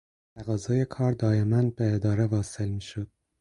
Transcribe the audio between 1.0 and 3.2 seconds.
دایما به اداره واصل میشد.